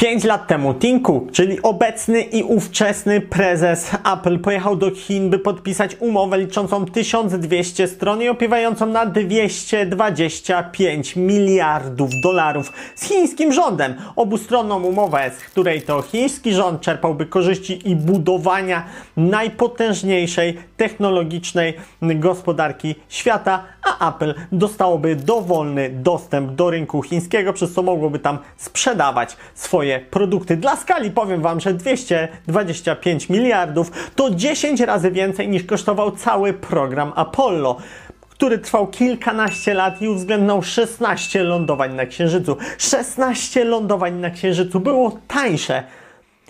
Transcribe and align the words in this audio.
5 0.00 0.24
lat 0.24 0.46
temu 0.46 0.74
Tim 0.74 1.02
Cook, 1.02 1.32
czyli 1.32 1.62
obecny 1.62 2.20
i 2.20 2.42
ówczesny 2.42 3.20
prezes 3.20 3.90
Apple, 4.12 4.38
pojechał 4.38 4.76
do 4.76 4.90
Chin, 4.90 5.30
by 5.30 5.38
podpisać 5.38 5.96
umowę 5.98 6.38
liczącą 6.38 6.86
1200 6.86 7.88
stron 7.88 8.22
i 8.22 8.28
opiewającą 8.28 8.86
na 8.86 9.06
225 9.06 11.16
miliardów 11.16 12.10
dolarów 12.22 12.72
z 12.94 13.04
chińskim 13.04 13.52
rządem. 13.52 13.94
Obustronną 14.16 14.82
umowę, 14.82 15.30
z 15.38 15.42
której 15.42 15.82
to 15.82 16.02
chiński 16.02 16.52
rząd 16.52 16.80
czerpałby 16.80 17.26
korzyści 17.26 17.90
i 17.90 17.96
budowania 17.96 18.84
najpotężniejszej 19.16 20.58
technologicznej 20.76 21.74
gospodarki 22.02 22.94
świata, 23.08 23.64
a 23.82 24.08
Apple 24.10 24.34
dostałoby 24.52 25.16
dowolny 25.16 25.90
dostęp 25.90 26.52
do 26.52 26.70
rynku 26.70 27.02
chińskiego, 27.02 27.52
przez 27.52 27.72
co 27.72 27.82
mogłoby 27.82 28.18
tam 28.18 28.38
sprzedawać 28.56 29.36
swoje 29.54 30.00
produkty. 30.00 30.56
Dla 30.56 30.76
skali 30.76 31.10
powiem 31.10 31.42
Wam, 31.42 31.60
że 31.60 31.74
225 31.74 33.28
miliardów 33.28 34.10
to 34.16 34.30
10 34.30 34.80
razy 34.80 35.10
więcej 35.10 35.48
niż 35.48 35.64
kosztował 35.64 36.10
cały 36.10 36.52
program 36.52 37.12
Apollo 37.16 37.76
który 38.40 38.58
trwał 38.58 38.86
kilkanaście 38.86 39.74
lat 39.74 40.02
i 40.02 40.08
uwzględniał 40.08 40.62
16 40.62 41.42
lądowań 41.42 41.94
na 41.94 42.06
Księżycu. 42.06 42.56
16 42.78 43.64
lądowań 43.64 44.14
na 44.14 44.30
Księżycu 44.30 44.80
było 44.80 45.18
tańsze 45.28 45.82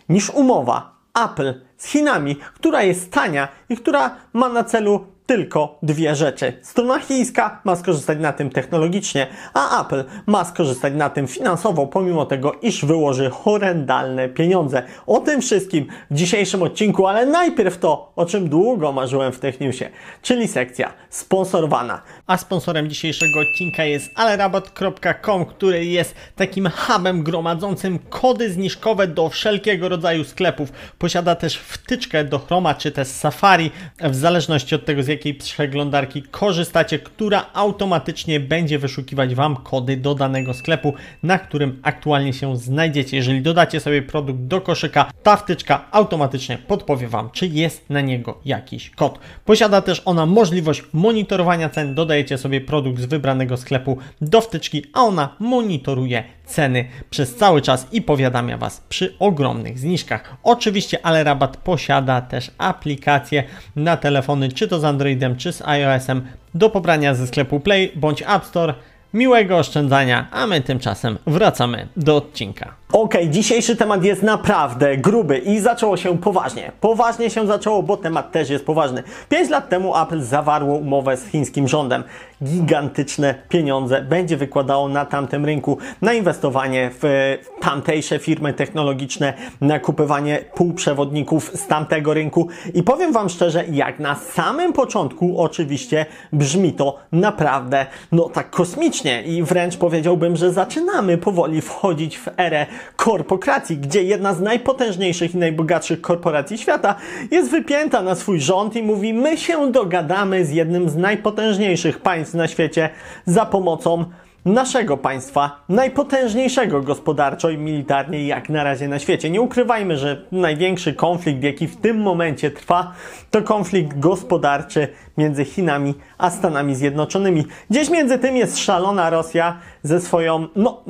niż 0.08 0.30
umowa 0.30 0.92
Apple 1.24 1.54
z 1.76 1.86
Chinami, 1.86 2.36
która 2.36 2.82
jest 2.82 3.12
tania 3.12 3.48
i 3.68 3.76
która 3.76 4.16
ma 4.32 4.48
na 4.48 4.64
celu 4.64 5.06
tylko 5.30 5.78
dwie 5.82 6.14
rzeczy. 6.14 6.52
Strona 6.62 6.98
chińska 6.98 7.60
ma 7.64 7.76
skorzystać 7.76 8.18
na 8.18 8.32
tym 8.32 8.50
technologicznie, 8.50 9.26
a 9.54 9.82
Apple 9.82 10.04
ma 10.26 10.44
skorzystać 10.44 10.94
na 10.94 11.10
tym 11.10 11.26
finansowo, 11.26 11.86
pomimo 11.86 12.26
tego, 12.26 12.52
iż 12.62 12.84
wyłoży 12.84 13.30
horrendalne 13.30 14.28
pieniądze. 14.28 14.82
O 15.06 15.20
tym 15.20 15.40
wszystkim 15.40 15.86
w 16.10 16.14
dzisiejszym 16.14 16.62
odcinku, 16.62 17.06
ale 17.06 17.26
najpierw 17.26 17.78
to, 17.78 18.12
o 18.16 18.26
czym 18.26 18.48
długo 18.48 18.92
marzyłem 18.92 19.32
w 19.32 19.38
TechNewsie, 19.38 19.84
czyli 20.22 20.48
sekcja 20.48 20.92
sponsorowana. 21.10 22.02
A 22.26 22.36
sponsorem 22.36 22.88
dzisiejszego 22.88 23.40
odcinka 23.40 23.84
jest 23.84 24.10
alerabat.com, 24.14 25.44
który 25.44 25.84
jest 25.84 26.14
takim 26.36 26.70
hubem 26.70 27.22
gromadzącym 27.22 27.98
kody 27.98 28.52
zniżkowe 28.52 29.06
do 29.06 29.28
wszelkiego 29.28 29.88
rodzaju 29.88 30.24
sklepów. 30.24 30.72
Posiada 30.98 31.34
też 31.34 31.56
wtyczkę 31.56 32.24
do 32.24 32.38
Chroma 32.38 32.74
czy 32.74 32.92
też 32.92 33.08
Safari, 33.08 33.70
w 34.00 34.14
zależności 34.14 34.74
od 34.74 34.84
tego 34.84 35.02
z 35.02 35.06
jakiej 35.08 35.19
jakiej 35.20 35.34
przeglądarki 35.34 36.22
korzystacie, 36.22 36.98
która 36.98 37.46
automatycznie 37.54 38.40
będzie 38.40 38.78
wyszukiwać 38.78 39.34
Wam 39.34 39.56
kody 39.56 39.96
do 39.96 40.14
danego 40.14 40.54
sklepu, 40.54 40.94
na 41.22 41.38
którym 41.38 41.80
aktualnie 41.82 42.32
się 42.32 42.56
znajdziecie. 42.56 43.16
Jeżeli 43.16 43.42
dodacie 43.42 43.80
sobie 43.80 44.02
produkt 44.02 44.40
do 44.40 44.60
koszyka, 44.60 45.10
ta 45.22 45.36
wtyczka 45.36 45.84
automatycznie 45.90 46.58
podpowie 46.58 47.08
Wam, 47.08 47.30
czy 47.30 47.46
jest 47.46 47.90
na 47.90 48.00
niego 48.00 48.38
jakiś 48.44 48.90
kod. 48.90 49.18
Posiada 49.44 49.82
też 49.82 50.02
ona 50.04 50.26
możliwość 50.26 50.82
monitorowania 50.92 51.68
cen. 51.68 51.94
Dodajecie 51.94 52.38
sobie 52.38 52.60
produkt 52.60 53.00
z 53.00 53.06
wybranego 53.06 53.56
sklepu 53.56 53.98
do 54.20 54.40
wtyczki, 54.40 54.84
a 54.92 55.00
ona 55.00 55.36
monitoruje 55.38 56.24
ceny 56.50 56.84
przez 57.10 57.36
cały 57.36 57.62
czas 57.62 57.86
i 57.92 58.02
powiadamia 58.02 58.58
Was 58.58 58.82
przy 58.88 59.14
ogromnych 59.18 59.78
zniżkach. 59.78 60.36
Oczywiście, 60.42 60.98
ale 61.02 61.24
rabat 61.24 61.56
posiada 61.56 62.20
też 62.20 62.50
aplikacje 62.58 63.44
na 63.76 63.96
telefony, 63.96 64.48
czy 64.48 64.68
to 64.68 64.80
z 64.80 64.84
Androidem, 64.84 65.36
czy 65.36 65.52
z 65.52 65.62
iOS-em 65.62 66.22
do 66.54 66.70
pobrania 66.70 67.14
ze 67.14 67.26
sklepu 67.26 67.60
Play 67.60 67.92
bądź 67.96 68.22
App 68.22 68.44
Store. 68.44 68.74
Miłego 69.14 69.58
oszczędzania, 69.58 70.28
a 70.30 70.46
my 70.46 70.60
tymczasem 70.60 71.18
wracamy 71.26 71.88
do 71.96 72.16
odcinka. 72.16 72.79
Ok, 72.92 73.14
dzisiejszy 73.28 73.76
temat 73.76 74.04
jest 74.04 74.22
naprawdę 74.22 74.96
gruby 74.96 75.38
i 75.38 75.60
zaczęło 75.60 75.96
się 75.96 76.18
poważnie. 76.18 76.72
Poważnie 76.80 77.30
się 77.30 77.46
zaczęło, 77.46 77.82
bo 77.82 77.96
temat 77.96 78.32
też 78.32 78.50
jest 78.50 78.66
poważny. 78.66 79.02
5 79.28 79.50
lat 79.50 79.68
temu 79.68 79.96
Apple 79.96 80.22
zawarło 80.22 80.74
umowę 80.76 81.16
z 81.16 81.26
chińskim 81.26 81.68
rządem. 81.68 82.04
Gigantyczne 82.44 83.34
pieniądze 83.48 84.02
będzie 84.02 84.36
wykładało 84.36 84.88
na 84.88 85.04
tamtym 85.04 85.44
rynku 85.44 85.78
na 86.02 86.12
inwestowanie 86.12 86.90
w 87.02 87.36
tamtejsze 87.60 88.18
firmy 88.18 88.52
technologiczne, 88.52 89.34
na 89.60 89.78
kupywanie 89.78 90.44
półprzewodników 90.54 91.50
z 91.54 91.66
tamtego 91.66 92.14
rynku. 92.14 92.48
I 92.74 92.82
powiem 92.82 93.12
Wam 93.12 93.28
szczerze, 93.28 93.64
jak 93.70 93.98
na 93.98 94.14
samym 94.14 94.72
początku 94.72 95.42
oczywiście 95.42 96.06
brzmi 96.32 96.72
to 96.72 96.98
naprawdę 97.12 97.86
no 98.12 98.28
tak 98.28 98.50
kosmicznie 98.50 99.22
i 99.22 99.42
wręcz 99.42 99.76
powiedziałbym, 99.76 100.36
że 100.36 100.52
zaczynamy 100.52 101.18
powoli 101.18 101.60
wchodzić 101.60 102.18
w 102.18 102.28
erę 102.36 102.66
korporacji, 102.96 103.76
gdzie 103.76 104.02
jedna 104.02 104.34
z 104.34 104.40
najpotężniejszych 104.40 105.34
i 105.34 105.38
najbogatszych 105.38 106.00
korporacji 106.00 106.58
świata 106.58 106.94
jest 107.30 107.50
wypięta 107.50 108.02
na 108.02 108.14
swój 108.14 108.40
rząd 108.40 108.76
i 108.76 108.82
mówi: 108.82 109.14
My 109.14 109.36
się 109.36 109.72
dogadamy 109.72 110.44
z 110.44 110.50
jednym 110.50 110.88
z 110.88 110.96
najpotężniejszych 110.96 111.98
państw 111.98 112.34
na 112.34 112.48
świecie 112.48 112.90
za 113.26 113.46
pomocą 113.46 114.04
naszego 114.44 114.96
państwa, 114.96 115.64
najpotężniejszego 115.68 116.82
gospodarczo 116.82 117.50
i 117.50 117.58
militarnie 117.58 118.26
jak 118.26 118.48
na 118.48 118.64
razie 118.64 118.88
na 118.88 118.98
świecie. 118.98 119.30
Nie 119.30 119.40
ukrywajmy, 119.40 119.96
że 119.96 120.24
największy 120.32 120.94
konflikt, 120.94 121.42
jaki 121.42 121.66
w 121.66 121.76
tym 121.76 122.02
momencie 122.02 122.50
trwa, 122.50 122.92
to 123.30 123.42
konflikt 123.42 123.98
gospodarczy 123.98 124.88
między 125.18 125.44
Chinami 125.44 125.94
a 126.18 126.30
Stanami 126.30 126.74
Zjednoczonymi. 126.74 127.44
Gdzieś 127.70 127.90
między 127.90 128.18
tym 128.18 128.36
jest 128.36 128.58
szalona 128.58 129.10
Rosja 129.10 129.56
ze 129.82 130.00
swoją, 130.00 130.46
no, 130.56 130.82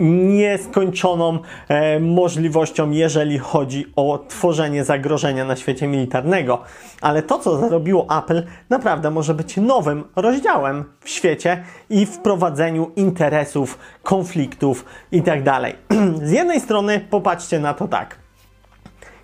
nieskończoną 0.00 1.38
e, 1.68 2.00
możliwością, 2.00 2.90
jeżeli 2.90 3.38
chodzi 3.38 3.86
o 3.96 4.24
tworzenie 4.28 4.84
zagrożenia 4.84 5.44
na 5.44 5.56
świecie 5.56 5.86
militarnego. 5.86 6.62
Ale 7.00 7.22
to, 7.22 7.38
co 7.38 7.68
zrobiło 7.68 8.06
Apple, 8.18 8.42
naprawdę 8.70 9.10
może 9.10 9.34
być 9.34 9.56
nowym 9.56 10.04
rozdziałem 10.16 10.84
w 11.00 11.08
świecie 11.08 11.64
i 11.90 12.06
wprowadzeniu 12.06 12.90
interesów, 12.96 13.78
konfliktów 14.02 14.84
itd. 15.12 15.42
Tak 15.44 15.74
Z 16.28 16.30
jednej 16.30 16.60
strony 16.60 17.00
popatrzcie 17.10 17.60
na 17.60 17.74
to 17.74 17.88
tak. 17.88 18.27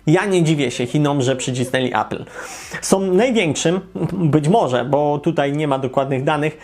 Ja 0.07 0.25
nie 0.25 0.43
dziwię 0.43 0.71
się 0.71 0.85
Chinom, 0.85 1.21
że 1.21 1.35
przycisnęli 1.35 1.93
Apple. 1.93 2.25
Są 2.81 2.99
największym, 2.99 3.79
być 4.13 4.47
może, 4.47 4.85
bo 4.85 5.17
tutaj 5.17 5.53
nie 5.53 5.67
ma 5.67 5.79
dokładnych 5.79 6.23
danych, 6.23 6.57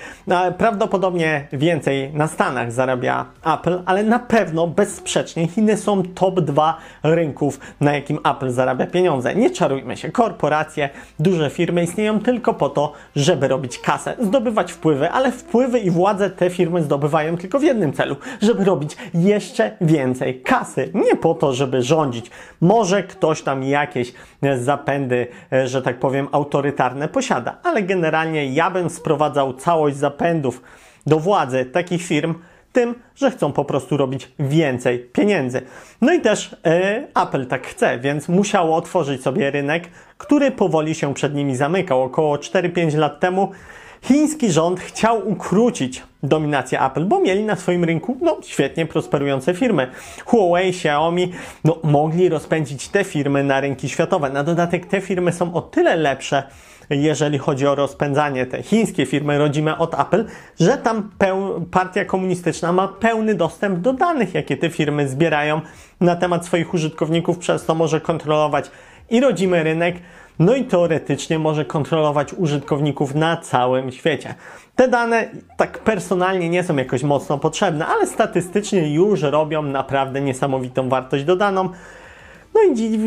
prawdopodobnie 0.58 1.48
więcej 1.54 2.14
na 2.14 2.28
Stanach 2.28 2.72
zarabia 2.72 3.26
Apple, 3.46 3.80
ale 3.86 4.04
na 4.04 4.20
pewno 4.20 4.68
bezsprzecznie 4.68 5.48
Chiny 5.48 5.78
są 5.78 6.04
top 6.04 6.40
2 6.40 6.78
rynków, 7.04 7.60
na 7.80 7.94
jakim 7.94 8.20
Apple 8.26 8.52
zarabia 8.52 8.88
pieniądze. 8.88 9.36
Nie 9.36 9.50
czarujmy 9.50 9.98
się, 9.98 10.12
korporacje, 10.12 10.90
duże 11.20 11.50
firmy 11.50 11.84
istnieją 11.84 12.20
tylko 12.20 12.54
po 12.54 12.70
to, 12.70 12.94
żeby 13.16 13.48
robić 13.48 13.80
kasę, 13.80 14.16
zdobywać 14.20 14.72
wpływy, 14.72 15.12
ale 15.12 15.32
wpływy 15.32 15.80
i 15.80 15.90
władzę 15.90 16.30
te 16.30 16.50
firmy 16.50 16.84
zdobywają 16.84 17.38
tylko 17.38 17.60
w 17.60 17.64
jednym 17.64 17.94
celu, 17.94 18.16
żeby 18.42 18.66
robić 18.66 18.98
jeszcze 19.14 19.78
więcej 19.82 20.42
kasy. 20.42 20.92
Nie 20.94 21.16
po 21.16 21.34
to, 21.34 21.54
żeby 21.54 21.84
rządzić. 21.84 22.32
Może 22.62 23.04
ktoś 23.04 23.31
ktoś 23.32 23.42
tam 23.42 23.64
jakieś 23.64 24.14
e, 24.42 24.58
zapędy, 24.58 25.28
e, 25.54 25.68
że 25.68 25.82
tak 25.82 26.00
powiem, 26.00 26.28
autorytarne 26.32 27.08
posiada. 27.08 27.58
Ale 27.64 27.84
generalnie 27.84 28.46
ja 28.46 28.72
bym 28.72 28.90
sprowadzał 28.90 29.54
całość 29.54 29.98
zapędów 29.98 30.62
do 31.06 31.20
władzy 31.20 31.66
takich 31.66 32.04
firm 32.04 32.36
tym, 32.74 32.96
że 33.16 33.32
chcą 33.32 33.54
po 33.54 33.66
prostu 33.66 33.98
robić 33.98 34.32
więcej 34.40 35.00
pieniędzy. 35.00 35.62
No 36.02 36.14
i 36.14 36.22
też 36.22 36.56
e, 36.66 37.08
Apple 37.24 37.46
tak 37.46 37.68
chce, 37.68 38.00
więc 38.00 38.30
musiało 38.30 38.76
otworzyć 38.76 39.24
sobie 39.24 39.52
rynek, 39.52 39.84
który 40.18 40.52
powoli 40.52 40.96
się 40.96 41.14
przed 41.14 41.36
nimi 41.36 41.56
zamykał. 41.56 42.04
Około 42.04 42.36
4-5 42.36 42.98
lat 42.98 43.20
temu 43.20 43.52
chiński 44.02 44.52
rząd 44.52 44.80
chciał 44.80 45.30
ukrócić 45.30 46.04
dominację 46.24 46.82
Apple, 46.82 47.06
bo 47.06 47.20
mieli 47.20 47.44
na 47.44 47.56
swoim 47.56 47.84
rynku 47.84 48.18
no, 48.22 48.38
świetnie 48.44 48.86
prosperujące 48.86 49.54
firmy. 49.54 49.88
Huawei, 50.26 50.70
Xiaomi 50.70 51.32
no, 51.64 51.78
mogli 51.84 52.30
rozpędzić 52.30 52.88
te 52.88 53.04
firmy 53.04 53.44
na 53.44 53.62
rynki 53.62 53.90
światowe. 53.90 54.30
Na 54.30 54.44
dodatek 54.44 54.86
te 54.86 55.02
firmy 55.02 55.32
są 55.32 55.54
o 55.54 55.62
tyle 55.62 55.96
lepsze, 55.96 56.44
jeżeli 56.90 57.38
chodzi 57.38 57.68
o 57.68 57.76
rozpędzanie 57.76 58.46
te 58.46 58.64
chińskie 58.64 59.06
firmy 59.06 59.38
rodzime 59.38 59.78
od 59.78 60.00
Apple, 60.00 60.26
że 60.60 60.78
tam 60.78 61.12
partia 61.72 62.06
komunistyczna 62.06 62.74
ma 62.74 62.88
pełny 62.88 63.36
dostęp 63.36 63.80
do 63.80 63.94
danych, 63.94 64.34
jakie 64.34 64.58
te 64.58 64.70
firmy 64.70 65.08
zbierają 65.08 65.62
na 66.02 66.16
temat 66.16 66.46
swoich 66.46 66.74
użytkowników, 66.74 67.38
przez 67.38 67.66
to 67.66 67.76
może 67.76 68.02
kontrolować 68.02 68.72
i 69.10 69.20
rodzimy 69.20 69.64
rynek, 69.64 69.96
no 70.40 70.56
i 70.56 70.66
teoretycznie 70.66 71.40
może 71.40 71.66
kontrolować 71.66 72.34
użytkowników 72.34 73.16
na 73.16 73.38
całym 73.38 73.92
świecie. 73.92 74.36
Te 74.76 74.88
dane 74.88 75.30
tak 75.58 75.80
personalnie 75.80 76.50
nie 76.50 76.64
są 76.64 76.76
jakoś 76.76 77.04
mocno 77.04 77.38
potrzebne, 77.38 77.86
ale 77.88 78.08
statystycznie 78.08 78.94
już 78.94 79.22
robią 79.22 79.62
naprawdę 79.62 80.22
niesamowitą 80.22 80.90
wartość 80.90 81.24
dodaną. 81.24 81.70
No 82.54 82.62
i 82.62 83.00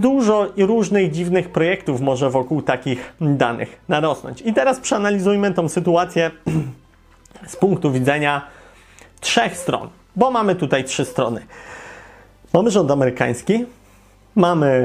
dużo 0.00 0.46
różnych 0.56 1.10
dziwnych 1.10 1.48
projektów 1.48 2.00
może 2.00 2.30
wokół 2.30 2.62
takich 2.62 3.14
danych 3.20 3.80
narosnąć. 3.88 4.42
I 4.42 4.52
teraz 4.52 4.80
przeanalizujmy 4.80 5.54
tą 5.54 5.68
sytuację 5.68 6.30
z 7.46 7.56
punktu 7.56 7.92
widzenia 7.92 8.42
trzech 9.20 9.56
stron, 9.56 9.88
bo 10.16 10.30
mamy 10.30 10.54
tutaj 10.54 10.84
trzy 10.84 11.04
strony. 11.04 11.46
Mamy 12.52 12.70
rząd 12.70 12.90
amerykański, 12.90 13.64
mamy 14.34 14.82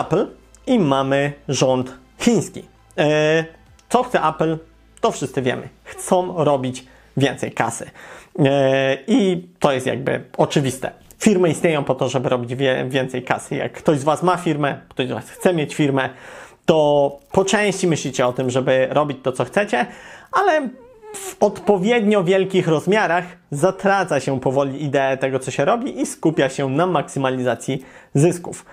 Apple 0.00 0.26
i 0.66 0.78
mamy 0.78 1.32
rząd 1.48 1.94
chiński. 2.18 2.64
E, 2.98 3.44
co 3.88 4.02
chce 4.02 4.22
Apple, 4.22 4.58
to 5.00 5.10
wszyscy 5.10 5.42
wiemy. 5.42 5.68
Chcą 5.84 6.44
robić 6.44 6.84
więcej 7.16 7.52
kasy. 7.52 7.90
E, 8.38 8.98
I 9.06 9.48
to 9.58 9.72
jest 9.72 9.86
jakby 9.86 10.24
oczywiste. 10.36 10.90
Firmy 11.18 11.48
istnieją 11.48 11.84
po 11.84 11.94
to, 11.94 12.08
żeby 12.08 12.28
robić 12.28 12.54
więcej 12.86 13.22
kasy. 13.22 13.54
Jak 13.54 13.72
ktoś 13.72 13.98
z 13.98 14.04
Was 14.04 14.22
ma 14.22 14.36
firmę, 14.36 14.80
ktoś 14.88 15.08
z 15.08 15.10
Was 15.10 15.30
chce 15.30 15.54
mieć 15.54 15.74
firmę, 15.74 16.10
to 16.66 17.18
po 17.32 17.44
części 17.44 17.86
myślicie 17.86 18.26
o 18.26 18.32
tym, 18.32 18.50
żeby 18.50 18.88
robić 18.90 19.18
to, 19.22 19.32
co 19.32 19.44
chcecie, 19.44 19.86
ale 20.32 20.68
w 21.14 21.36
odpowiednio 21.40 22.24
wielkich 22.24 22.68
rozmiarach 22.68 23.24
zatraca 23.50 24.20
się 24.20 24.40
powoli 24.40 24.84
ideę 24.84 25.16
tego, 25.16 25.38
co 25.38 25.50
się 25.50 25.64
robi 25.64 26.00
i 26.00 26.06
skupia 26.06 26.48
się 26.48 26.68
na 26.68 26.86
maksymalizacji 26.86 27.82
zysków. 28.14 28.64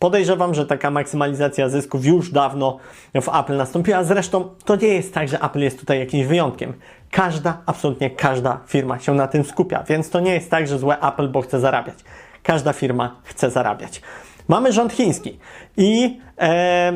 Podejrzewam, 0.00 0.54
że 0.54 0.66
taka 0.66 0.90
maksymalizacja 0.90 1.68
zysków 1.68 2.04
już 2.04 2.30
dawno 2.30 2.78
w 3.22 3.28
Apple 3.38 3.56
nastąpiła. 3.56 4.04
Zresztą 4.04 4.48
to 4.64 4.76
nie 4.76 4.88
jest 4.88 5.14
tak, 5.14 5.28
że 5.28 5.40
Apple 5.40 5.58
jest 5.58 5.80
tutaj 5.80 5.98
jakimś 5.98 6.26
wyjątkiem. 6.26 6.72
Każda, 7.10 7.62
absolutnie 7.66 8.10
każda 8.10 8.60
firma 8.66 8.98
się 8.98 9.14
na 9.14 9.26
tym 9.26 9.44
skupia, 9.44 9.84
więc 9.88 10.10
to 10.10 10.20
nie 10.20 10.34
jest 10.34 10.50
tak, 10.50 10.68
że 10.68 10.78
złe 10.78 11.00
Apple, 11.00 11.28
bo 11.28 11.42
chce 11.42 11.60
zarabiać. 11.60 11.98
Każda 12.42 12.72
firma 12.72 13.16
chce 13.24 13.50
zarabiać. 13.50 14.02
Mamy 14.48 14.72
rząd 14.72 14.92
chiński 14.92 15.38
i 15.76 16.20
e, 16.38 16.92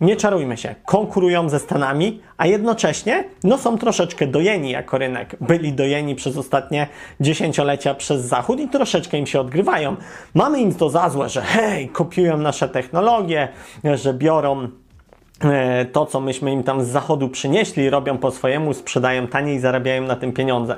nie 0.00 0.16
czarujmy 0.16 0.56
się, 0.56 0.74
konkurują 0.84 1.48
ze 1.48 1.58
Stanami, 1.58 2.20
a 2.36 2.46
jednocześnie 2.46 3.24
no, 3.44 3.58
są 3.58 3.78
troszeczkę 3.78 4.26
dojeni 4.26 4.70
jako 4.70 4.98
rynek. 4.98 5.36
Byli 5.40 5.72
dojeni 5.72 6.14
przez 6.14 6.36
ostatnie 6.36 6.86
dziesięciolecia 7.20 7.94
przez 7.94 8.20
Zachód 8.20 8.60
i 8.60 8.68
troszeczkę 8.68 9.18
im 9.18 9.26
się 9.26 9.40
odgrywają. 9.40 9.96
Mamy 10.34 10.60
im 10.60 10.74
to 10.74 10.90
za 10.90 11.08
złe, 11.10 11.28
że 11.28 11.42
hej, 11.42 11.88
kopiują 11.88 12.38
nasze 12.38 12.68
technologie, 12.68 13.48
że 13.94 14.14
biorą 14.14 14.68
e, 15.40 15.84
to, 15.84 16.06
co 16.06 16.20
myśmy 16.20 16.52
im 16.52 16.62
tam 16.62 16.84
z 16.84 16.88
zachodu 16.88 17.28
przynieśli, 17.28 17.90
robią 17.90 18.18
po 18.18 18.30
swojemu, 18.30 18.74
sprzedają 18.74 19.26
taniej 19.26 19.56
i 19.56 19.60
zarabiają 19.60 20.02
na 20.02 20.16
tym 20.16 20.32
pieniądze 20.32 20.76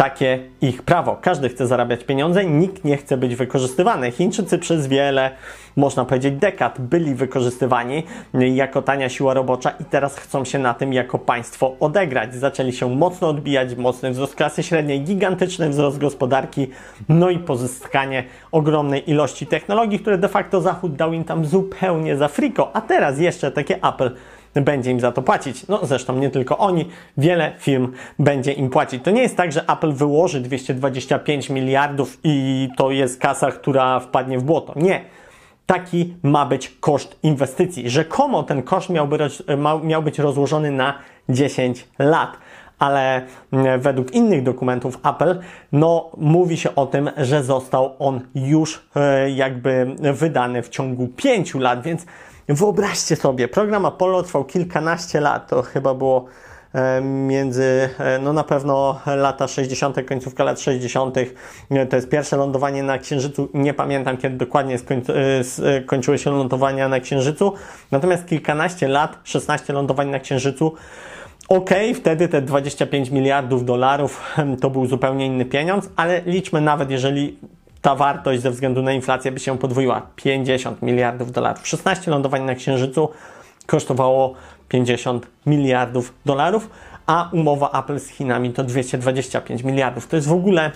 takie 0.00 0.38
ich 0.60 0.82
prawo. 0.82 1.18
Każdy 1.22 1.48
chce 1.48 1.66
zarabiać 1.66 2.04
pieniądze, 2.04 2.44
nikt 2.44 2.84
nie 2.84 2.96
chce 2.96 3.16
być 3.16 3.36
wykorzystywany. 3.36 4.10
Chińczycy 4.10 4.58
przez 4.58 4.86
wiele, 4.86 5.30
można 5.76 6.04
powiedzieć, 6.04 6.34
dekad 6.34 6.80
byli 6.80 7.14
wykorzystywani 7.14 8.02
jako 8.34 8.82
tania 8.82 9.08
siła 9.08 9.34
robocza 9.34 9.70
i 9.70 9.84
teraz 9.84 10.16
chcą 10.16 10.44
się 10.44 10.58
na 10.58 10.74
tym 10.74 10.92
jako 10.92 11.18
państwo 11.18 11.76
odegrać. 11.80 12.34
Zaczęli 12.34 12.72
się 12.72 12.96
mocno 12.96 13.28
odbijać, 13.28 13.76
mocny 13.76 14.10
wzrost 14.10 14.34
klasy 14.34 14.62
średniej, 14.62 15.00
gigantyczny 15.00 15.68
wzrost 15.68 15.98
gospodarki, 15.98 16.70
no 17.08 17.30
i 17.30 17.38
pozyskanie 17.38 18.24
ogromnej 18.52 19.10
ilości 19.10 19.46
technologii, 19.46 19.98
które 19.98 20.18
de 20.18 20.28
facto 20.28 20.60
Zachód 20.60 20.96
dał 20.96 21.12
im 21.12 21.24
tam 21.24 21.44
zupełnie 21.44 22.16
za 22.16 22.28
friko, 22.28 22.76
a 22.76 22.80
teraz 22.80 23.18
jeszcze 23.18 23.50
takie 23.50 23.76
Apple 23.76 24.10
będzie 24.54 24.90
im 24.90 25.00
za 25.00 25.12
to 25.12 25.22
płacić. 25.22 25.68
No 25.68 25.80
zresztą 25.82 26.16
nie 26.16 26.30
tylko 26.30 26.58
oni, 26.58 26.88
wiele 27.16 27.52
firm 27.58 27.92
będzie 28.18 28.52
im 28.52 28.70
płacić. 28.70 29.04
To 29.04 29.10
nie 29.10 29.22
jest 29.22 29.36
tak, 29.36 29.52
że 29.52 29.64
Apple 29.68 29.92
wyłoży 29.92 30.40
225 30.40 31.50
miliardów 31.50 32.18
i 32.24 32.68
to 32.76 32.90
jest 32.90 33.20
kasa, 33.20 33.50
która 33.50 34.00
wpadnie 34.00 34.38
w 34.38 34.42
błoto. 34.42 34.72
Nie. 34.76 35.04
Taki 35.66 36.14
ma 36.22 36.46
być 36.46 36.68
koszt 36.80 37.18
inwestycji. 37.22 37.90
Rzekomo 37.90 38.42
ten 38.42 38.62
koszt 38.62 38.88
miałby, 38.88 39.18
miał 39.82 40.02
być 40.02 40.18
rozłożony 40.18 40.70
na 40.70 40.98
10 41.28 41.88
lat 41.98 42.36
ale 42.80 43.22
mm, 43.52 43.80
według 43.80 44.10
innych 44.14 44.42
dokumentów 44.42 44.98
Apple, 45.04 45.38
no 45.72 46.10
mówi 46.16 46.56
się 46.56 46.74
o 46.74 46.86
tym, 46.86 47.10
że 47.16 47.44
został 47.44 47.94
on 47.98 48.20
już 48.34 48.86
e, 48.96 49.30
jakby 49.30 49.96
wydany 50.12 50.62
w 50.62 50.68
ciągu 50.68 51.08
5 51.08 51.54
lat, 51.54 51.82
więc 51.82 52.06
Wyobraźcie 52.54 53.16
sobie, 53.16 53.48
program 53.48 53.86
Apollo 53.86 54.22
trwał 54.22 54.44
kilkanaście 54.44 55.20
lat, 55.20 55.48
to 55.48 55.62
chyba 55.62 55.94
było 55.94 56.24
e, 56.72 57.00
między, 57.00 57.88
e, 57.98 58.18
no 58.18 58.32
na 58.32 58.44
pewno 58.44 59.00
lata 59.06 59.48
60., 59.48 59.96
końcówka 60.08 60.44
lat 60.44 60.60
60., 60.60 61.16
e, 61.70 61.86
to 61.86 61.96
jest 61.96 62.08
pierwsze 62.08 62.36
lądowanie 62.36 62.82
na 62.82 62.98
Księżycu. 62.98 63.48
Nie 63.54 63.74
pamiętam, 63.74 64.16
kiedy 64.16 64.36
dokładnie 64.36 64.76
skończyły 65.86 66.18
się 66.18 66.30
lądowania 66.30 66.88
na 66.88 67.00
Księżycu, 67.00 67.52
natomiast 67.90 68.26
kilkanaście 68.26 68.88
lat, 68.88 69.18
16 69.24 69.72
lądowań 69.72 70.08
na 70.08 70.18
Księżycu. 70.18 70.74
OK, 71.48 71.70
wtedy 71.94 72.28
te 72.28 72.42
25 72.42 73.10
miliardów 73.10 73.64
dolarów 73.64 74.22
to 74.60 74.70
był 74.70 74.86
zupełnie 74.86 75.26
inny 75.26 75.44
pieniądz, 75.44 75.90
ale 75.96 76.22
liczmy 76.26 76.60
nawet, 76.60 76.90
jeżeli 76.90 77.38
ta 77.82 77.94
wartość 77.94 78.42
ze 78.42 78.50
względu 78.50 78.82
na 78.82 78.92
inflację 78.92 79.32
by 79.32 79.40
się 79.40 79.58
podwoiła. 79.58 80.06
50 80.16 80.82
miliardów 80.82 81.32
dolarów. 81.32 81.68
16 81.68 82.10
lądowań 82.10 82.42
na 82.42 82.54
Księżycu 82.54 83.08
kosztowało 83.66 84.34
50 84.68 85.26
miliardów 85.46 86.14
dolarów, 86.26 86.70
a 87.06 87.28
umowa 87.32 87.70
Apple 87.80 87.98
z 87.98 88.08
Chinami 88.08 88.52
to 88.52 88.64
225 88.64 89.62
miliardów. 89.62 90.06
To 90.06 90.16
jest 90.16 90.28
w 90.28 90.32
ogóle 90.32 90.70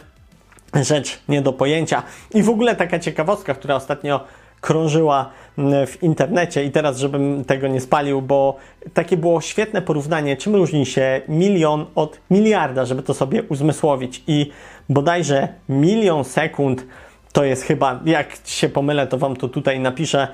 rzecz 0.83 1.19
nie 1.29 1.43
do 1.43 1.53
pojęcia. 1.53 2.03
I 2.35 2.43
w 2.43 2.49
ogóle 2.49 2.77
taka 2.77 2.99
ciekawostka, 2.99 3.55
która 3.55 3.75
ostatnio 3.75 4.21
krążyła 4.65 5.31
mm, 5.59 5.87
w 5.87 6.03
internecie 6.03 6.65
i 6.65 6.71
teraz, 6.71 6.99
żebym 6.99 7.45
tego 7.45 7.69
nie 7.69 7.81
spalił, 7.81 8.23
bo 8.23 8.57
takie 8.95 9.17
było 9.17 9.41
świetne 9.41 9.83
porównanie, 9.83 10.37
czym 10.37 10.55
różni 10.55 10.87
się 10.87 11.21
milion 11.29 11.87
od 11.95 12.19
miliarda, 12.31 12.85
żeby 12.85 13.03
to 13.03 13.15
sobie 13.15 13.43
uzmysłowić. 13.43 14.23
I 14.27 14.51
bodajże 14.89 15.49
milion 15.69 16.25
sekund 16.25 16.87
to 17.33 17.45
jest 17.45 17.63
chyba, 17.63 18.01
jak 18.05 18.29
się 18.45 18.69
pomylę, 18.69 19.07
to 19.07 19.19
Wam 19.19 19.37
to 19.37 19.49
tutaj 19.49 19.81
napiszę, 19.81 20.29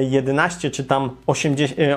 11 0.00 0.68
e, 0.68 0.70
czy 0.70 0.84
tam 0.84 1.10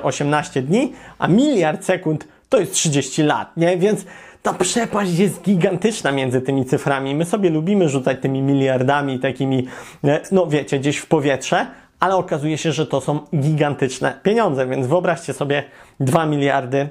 18 0.04 0.60
e, 0.60 0.64
dni, 0.64 0.94
a 1.20 1.28
miliard 1.28 1.86
sekund 1.86 2.28
to 2.50 2.60
jest 2.60 2.74
30 2.74 3.24
lat, 3.24 3.58
nie? 3.58 3.78
Więc 3.78 4.06
ta 4.44 4.54
przepaść 4.54 5.20
jest 5.20 5.42
gigantyczna 5.42 6.12
między 6.12 6.42
tymi 6.42 6.66
cyframi. 6.66 7.16
My 7.16 7.26
sobie 7.26 7.50
lubimy 7.50 7.90
rzucać 7.90 8.18
tymi 8.22 8.42
miliardami, 8.42 9.20
takimi, 9.20 9.68
e, 10.04 10.22
no 10.32 10.48
wiecie, 10.48 10.80
gdzieś 10.80 10.98
w 10.98 11.08
powietrze, 11.08 11.68
ale 12.00 12.16
okazuje 12.16 12.58
się, 12.58 12.72
że 12.72 12.88
to 12.88 13.02
są 13.02 13.20
gigantyczne 13.36 14.20
pieniądze, 14.24 14.68
więc 14.68 14.88
wyobraźcie 14.88 15.34
sobie 15.34 15.64
2 16.00 16.26
miliardy, 16.26 16.90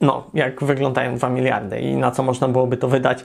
no, 0.00 0.30
jak 0.34 0.64
wyglądają 0.64 1.16
2 1.16 1.28
miliardy 1.28 1.80
i 1.80 1.96
na 1.96 2.10
co 2.10 2.22
można 2.22 2.48
byłoby 2.48 2.76
to 2.76 2.88
wydać 2.88 3.24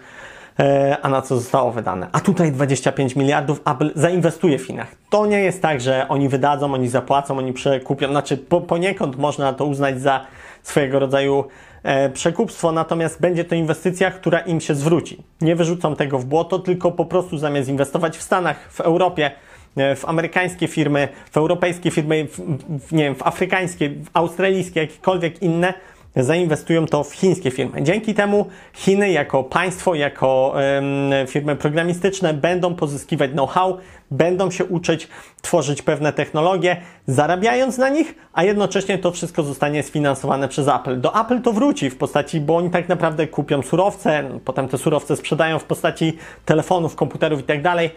a 1.01 1.09
na 1.09 1.21
co 1.21 1.35
zostało 1.35 1.71
wydane. 1.71 2.07
A 2.11 2.19
tutaj 2.19 2.51
25 2.51 3.15
miliardów 3.15 3.61
Apple 3.65 3.91
zainwestuje 3.95 4.59
w 4.59 4.65
Chinach. 4.65 4.95
To 5.09 5.25
nie 5.25 5.39
jest 5.39 5.61
tak, 5.61 5.81
że 5.81 6.07
oni 6.07 6.29
wydadzą, 6.29 6.73
oni 6.73 6.87
zapłacą, 6.87 7.37
oni 7.37 7.53
przekupią. 7.53 8.09
Znaczy 8.09 8.37
po, 8.37 8.61
poniekąd 8.61 9.17
można 9.17 9.53
to 9.53 9.65
uznać 9.65 10.01
za 10.01 10.25
swojego 10.63 10.99
rodzaju 10.99 11.43
E, 11.83 12.09
przekupstwo, 12.09 12.71
natomiast 12.71 13.21
będzie 13.21 13.45
to 13.45 13.55
inwestycja, 13.55 14.11
która 14.11 14.39
im 14.39 14.61
się 14.61 14.75
zwróci. 14.75 15.23
Nie 15.41 15.55
wyrzucą 15.55 15.95
tego 15.95 16.19
w 16.19 16.25
błoto, 16.25 16.59
tylko 16.59 16.91
po 16.91 17.05
prostu 17.05 17.37
zamiast 17.37 17.69
inwestować 17.69 18.17
w 18.17 18.21
Stanach, 18.21 18.71
w 18.71 18.81
Europie, 18.81 19.31
e, 19.77 19.95
w 19.95 20.05
amerykańskie 20.05 20.67
firmy, 20.67 21.07
w 21.31 21.37
europejskie 21.37 21.91
firmy, 21.91 22.27
w, 22.27 22.39
w, 22.87 22.93
nie 22.93 23.03
wiem, 23.03 23.15
w 23.15 23.27
afrykańskie, 23.27 23.89
w 23.89 24.09
australijskie, 24.13 24.79
jakiekolwiek 24.79 25.41
inne, 25.41 25.73
zainwestują 26.15 26.85
to 26.85 27.03
w 27.03 27.13
chińskie 27.13 27.51
firmy. 27.51 27.83
Dzięki 27.83 28.13
temu 28.13 28.45
Chiny 28.73 29.11
jako 29.11 29.43
państwo, 29.43 29.95
jako 29.95 30.55
um, 30.55 31.27
firmy 31.27 31.55
programistyczne 31.55 32.33
będą 32.33 32.75
pozyskiwać 32.75 33.31
know-how, 33.31 33.77
będą 34.11 34.51
się 34.51 34.65
uczyć 34.65 35.07
tworzyć 35.41 35.81
pewne 35.81 36.13
technologie, 36.13 36.77
zarabiając 37.07 37.77
na 37.77 37.89
nich, 37.89 38.15
a 38.33 38.43
jednocześnie 38.43 38.97
to 38.97 39.11
wszystko 39.11 39.43
zostanie 39.43 39.83
sfinansowane 39.83 40.47
przez 40.47 40.67
Apple. 40.67 41.01
Do 41.01 41.21
Apple 41.21 41.41
to 41.41 41.53
wróci 41.53 41.89
w 41.89 41.97
postaci, 41.97 42.41
bo 42.41 42.57
oni 42.57 42.69
tak 42.69 42.89
naprawdę 42.89 43.27
kupią 43.27 43.61
surowce, 43.61 44.23
potem 44.45 44.67
te 44.67 44.77
surowce 44.77 45.17
sprzedają 45.17 45.59
w 45.59 45.63
postaci 45.63 46.17
telefonów, 46.45 46.95
komputerów 46.95 47.39
i 47.39 47.43
tak 47.43 47.61
dalej 47.61 47.89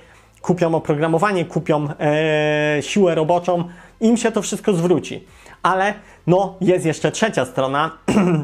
kupią 0.43 0.75
oprogramowanie, 0.75 1.45
kupią 1.45 1.89
e, 2.01 2.79
siłę 2.81 3.15
roboczą, 3.15 3.65
im 4.01 4.17
się 4.17 4.33
to 4.33 4.43
wszystko 4.43 4.73
zwróci. 4.73 5.25
Ale 5.65 5.95
no, 6.27 6.57
jest 6.61 6.87
jeszcze 6.87 7.13
trzecia 7.13 7.45
strona, 7.45 7.91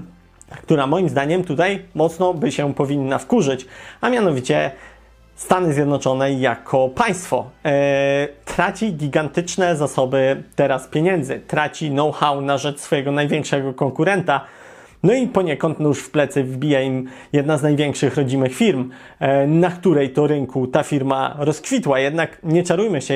która 0.62 0.86
moim 0.86 1.08
zdaniem 1.08 1.44
tutaj 1.44 1.82
mocno 1.94 2.34
by 2.34 2.52
się 2.52 2.74
powinna 2.74 3.18
wkurzyć, 3.18 3.66
a 4.00 4.10
mianowicie 4.10 4.70
Stany 5.34 5.74
Zjednoczone 5.74 6.32
jako 6.32 6.88
państwo 6.88 7.50
e, 7.64 8.28
traci 8.44 8.92
gigantyczne 8.92 9.76
zasoby 9.76 10.42
teraz 10.56 10.88
pieniędzy, 10.88 11.40
traci 11.46 11.90
know-how 11.90 12.40
na 12.40 12.58
rzecz 12.58 12.80
swojego 12.80 13.12
największego 13.12 13.74
konkurenta. 13.74 14.44
No 15.02 15.12
i 15.12 15.26
poniekąd 15.26 15.80
nóż 15.80 15.98
w 15.98 16.10
plecy 16.10 16.44
wbija 16.44 16.80
im 16.80 17.08
jedna 17.32 17.58
z 17.58 17.62
największych 17.62 18.16
rodzimych 18.16 18.54
firm, 18.54 18.90
e, 19.18 19.46
na 19.46 19.70
której 19.70 20.10
to 20.10 20.26
rynku 20.26 20.66
ta 20.66 20.82
firma 20.82 21.36
rozkwitła. 21.38 21.98
Jednak 21.98 22.38
nie 22.42 22.62
czarujmy 22.62 23.02
się, 23.02 23.14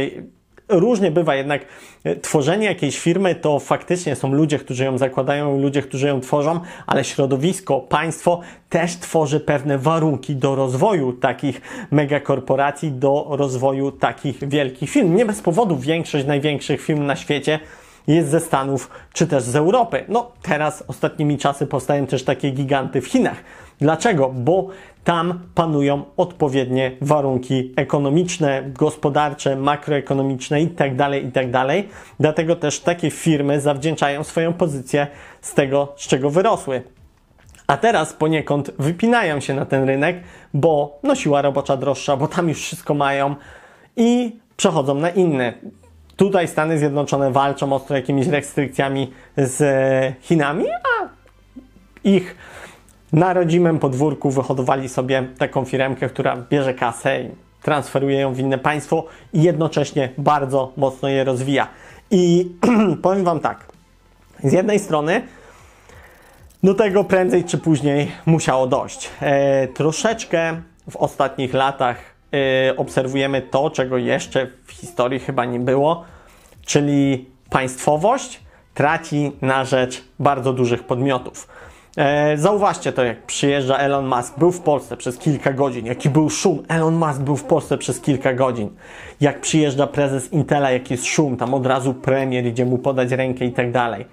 różnie 0.68 1.10
bywa, 1.10 1.34
jednak 1.34 1.66
e, 2.04 2.16
tworzenie 2.16 2.66
jakiejś 2.66 2.98
firmy 2.98 3.34
to 3.34 3.60
faktycznie 3.60 4.16
są 4.16 4.32
ludzie, 4.32 4.58
którzy 4.58 4.84
ją 4.84 4.98
zakładają, 4.98 5.60
ludzie, 5.60 5.82
którzy 5.82 6.08
ją 6.08 6.20
tworzą, 6.20 6.60
ale 6.86 7.04
środowisko, 7.04 7.80
państwo 7.80 8.40
też 8.68 8.96
tworzy 8.96 9.40
pewne 9.40 9.78
warunki 9.78 10.36
do 10.36 10.54
rozwoju 10.54 11.12
takich 11.12 11.60
megakorporacji, 11.90 12.92
do 12.92 13.26
rozwoju 13.30 13.92
takich 13.92 14.48
wielkich 14.48 14.90
firm. 14.90 15.16
Nie 15.16 15.26
bez 15.26 15.40
powodu 15.40 15.76
większość 15.76 16.26
największych 16.26 16.82
firm 16.82 17.06
na 17.06 17.16
świecie 17.16 17.60
jest 18.06 18.28
ze 18.28 18.40
Stanów 18.40 18.90
czy 19.12 19.26
też 19.26 19.42
z 19.42 19.56
Europy. 19.56 20.04
No 20.08 20.30
teraz 20.42 20.84
ostatnimi 20.88 21.38
czasy 21.38 21.66
powstają 21.66 22.06
też 22.06 22.24
takie 22.24 22.50
giganty 22.50 23.00
w 23.00 23.06
Chinach. 23.06 23.36
Dlaczego? 23.80 24.30
Bo 24.34 24.68
tam 25.04 25.40
panują 25.54 26.04
odpowiednie 26.16 26.92
warunki 27.00 27.72
ekonomiczne, 27.76 28.62
gospodarcze, 28.78 29.56
makroekonomiczne 29.56 30.60
itd., 30.60 30.96
tak 30.96 31.14
itd. 31.14 31.50
Tak 31.52 31.86
Dlatego 32.20 32.56
też 32.56 32.80
takie 32.80 33.10
firmy 33.10 33.60
zawdzięczają 33.60 34.24
swoją 34.24 34.52
pozycję 34.52 35.06
z 35.40 35.54
tego, 35.54 35.92
z 35.96 36.08
czego 36.08 36.30
wyrosły. 36.30 36.82
A 37.66 37.76
teraz 37.76 38.12
poniekąd 38.12 38.70
wypinają 38.78 39.40
się 39.40 39.54
na 39.54 39.66
ten 39.66 39.84
rynek, 39.84 40.16
bo 40.54 40.98
no 41.02 41.14
siła 41.14 41.42
robocza 41.42 41.76
droższa, 41.76 42.16
bo 42.16 42.28
tam 42.28 42.48
już 42.48 42.58
wszystko 42.58 42.94
mają 42.94 43.34
i 43.96 44.36
przechodzą 44.56 44.94
na 44.94 45.10
inne. 45.10 45.52
Tutaj 46.16 46.48
Stany 46.48 46.78
Zjednoczone 46.78 47.32
walczą 47.32 47.72
ostro 47.72 47.96
jakimiś 47.96 48.26
restrykcjami 48.26 49.12
z 49.36 49.62
Chinami, 50.20 50.64
a 50.70 51.08
ich 52.04 52.36
na 53.14 53.32
rodzimym 53.32 53.78
podwórku 53.78 54.30
wyhodowali 54.30 54.88
sobie 54.88 55.28
taką 55.38 55.64
firmkę, 55.64 56.08
która 56.08 56.36
bierze 56.50 56.74
kasę 56.74 57.22
i 57.22 57.28
transferuje 57.62 58.20
ją 58.20 58.34
w 58.34 58.38
inne 58.38 58.58
państwo 58.58 59.04
i 59.32 59.42
jednocześnie 59.42 60.08
bardzo 60.18 60.72
mocno 60.76 61.08
je 61.08 61.24
rozwija. 61.24 61.68
I 62.10 62.52
powiem 63.02 63.24
Wam 63.24 63.40
tak, 63.40 63.66
z 64.44 64.52
jednej 64.52 64.78
strony 64.78 65.22
do 66.62 66.74
tego 66.74 67.04
prędzej 67.04 67.44
czy 67.44 67.58
później 67.58 68.12
musiało 68.26 68.66
dojść. 68.66 69.10
E, 69.20 69.68
troszeczkę 69.68 70.62
w 70.90 70.96
ostatnich 70.96 71.54
latach 71.54 71.96
e, 72.68 72.76
obserwujemy 72.76 73.42
to, 73.42 73.70
czego 73.70 73.98
jeszcze 73.98 74.46
w 74.64 74.72
historii 74.72 75.20
chyba 75.20 75.44
nie 75.44 75.60
było, 75.60 76.04
czyli 76.66 77.26
państwowość 77.50 78.40
traci 78.74 79.32
na 79.42 79.64
rzecz 79.64 80.04
bardzo 80.18 80.52
dużych 80.52 80.82
podmiotów. 80.82 81.48
E, 81.96 82.36
zauważcie 82.36 82.92
to, 82.92 83.04
jak 83.04 83.22
przyjeżdża 83.22 83.76
Elon 83.76 84.06
Musk. 84.06 84.38
Był 84.38 84.52
w 84.52 84.60
Polsce 84.60 84.96
przez 84.96 85.18
kilka 85.18 85.52
godzin. 85.52 85.86
Jaki 85.86 86.10
był 86.10 86.30
szum. 86.30 86.62
Elon 86.68 86.94
Musk 86.94 87.20
był 87.20 87.36
w 87.36 87.44
Polsce 87.44 87.78
przez 87.78 88.00
kilka 88.00 88.34
godzin. 88.34 88.70
Jak 89.20 89.40
przyjeżdża 89.40 89.86
prezes 89.86 90.32
Intela, 90.32 90.70
jaki 90.70 90.94
jest 90.94 91.06
szum. 91.06 91.36
Tam 91.36 91.54
od 91.54 91.66
razu 91.66 91.94
premier 91.94 92.46
idzie 92.46 92.64
mu 92.64 92.78
podać 92.78 93.10
rękę 93.10 93.44
i 93.44 93.52
tak 93.52 93.72
dalej. 93.72 94.06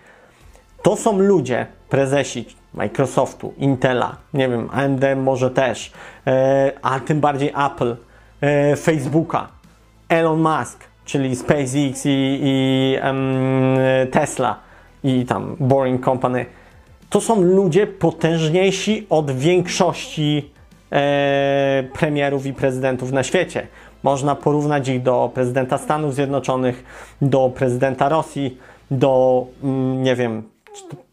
To 0.83 0.95
są 0.95 1.19
ludzie, 1.19 1.65
prezesi 1.89 2.45
Microsoftu, 2.73 3.53
Intela, 3.57 4.15
nie 4.33 4.49
wiem, 4.49 4.69
AMD 4.71 5.05
może 5.17 5.51
też, 5.51 5.91
e, 6.27 6.71
a 6.81 6.99
tym 6.99 7.19
bardziej 7.19 7.53
Apple, 7.65 7.95
e, 8.41 8.75
Facebooka, 8.75 9.47
Elon 10.09 10.39
Musk, 10.39 10.83
czyli 11.05 11.35
SpaceX 11.35 12.05
i, 12.05 12.39
i 12.43 12.97
Tesla 14.11 14.59
i 15.03 15.25
tam 15.25 15.55
Boring 15.59 16.05
Company 16.05 16.45
to 17.11 17.21
są 17.21 17.41
ludzie 17.41 17.87
potężniejsi 17.87 19.07
od 19.09 19.31
większości 19.31 20.51
e, 20.91 21.83
premierów 21.93 22.45
i 22.45 22.53
prezydentów 22.53 23.11
na 23.11 23.23
świecie. 23.23 23.67
Można 24.03 24.35
porównać 24.35 24.87
ich 24.87 25.01
do 25.01 25.31
prezydenta 25.33 25.77
Stanów 25.77 26.15
Zjednoczonych, 26.15 26.83
do 27.21 27.51
prezydenta 27.55 28.09
Rosji, 28.09 28.57
do, 28.91 29.45
mm, 29.63 30.03
nie 30.03 30.15
wiem, 30.15 30.43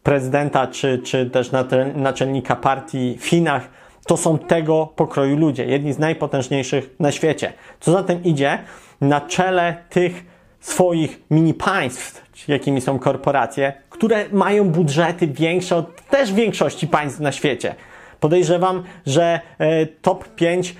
prezydenta 0.03 0.67
czy, 0.67 0.99
czy 0.99 1.29
też 1.29 1.51
naczelnika 1.95 2.55
partii 2.55 3.17
w 3.19 3.25
Chinach. 3.25 3.69
To 4.07 4.17
są 4.17 4.37
tego 4.37 4.89
pokroju 4.95 5.37
ludzie, 5.37 5.65
jedni 5.65 5.93
z 5.93 5.99
najpotężniejszych 5.99 6.95
na 6.99 7.11
świecie. 7.11 7.53
Co 7.79 7.91
za 7.91 8.03
tym 8.03 8.23
idzie, 8.23 8.59
na 9.01 9.21
czele 9.21 9.77
tych 9.89 10.25
swoich 10.59 11.21
mini 11.31 11.53
państw, 11.53 12.23
jakimi 12.47 12.81
są 12.81 12.99
korporacje, 12.99 13.73
które 13.99 14.25
mają 14.31 14.69
budżety 14.69 15.27
większe 15.27 15.75
od 15.75 16.01
też 16.05 16.33
większości 16.33 16.87
państw 16.87 17.19
na 17.19 17.31
świecie. 17.31 17.75
Podejrzewam, 18.19 18.83
że 19.05 19.39
e, 19.59 19.85
top 19.85 20.27
5 20.35 20.75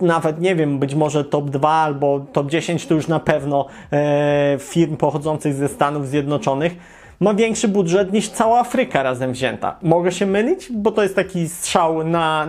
nawet 0.00 0.40
nie 0.40 0.54
wiem, 0.54 0.78
być 0.78 0.94
może 0.94 1.24
top 1.24 1.50
2 1.50 1.70
albo 1.70 2.20
top 2.32 2.50
10 2.50 2.86
to 2.86 2.94
już 2.94 3.08
na 3.08 3.20
pewno 3.20 3.66
e, 3.92 4.56
firm 4.58 4.96
pochodzących 4.96 5.54
ze 5.54 5.68
Stanów 5.68 6.08
Zjednoczonych 6.08 6.72
ma 7.20 7.34
większy 7.34 7.68
budżet 7.68 8.12
niż 8.12 8.28
cała 8.28 8.60
Afryka 8.60 9.02
razem 9.02 9.32
wzięta. 9.32 9.76
Mogę 9.82 10.12
się 10.12 10.26
mylić, 10.26 10.72
bo 10.72 10.92
to 10.92 11.02
jest 11.02 11.16
taki 11.16 11.48
strzał 11.48 12.04
na, 12.04 12.46